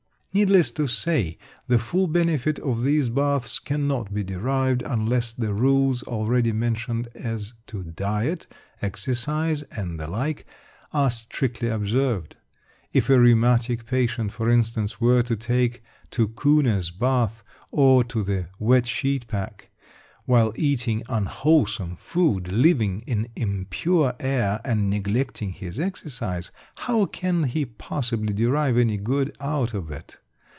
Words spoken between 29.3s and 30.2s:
out of it?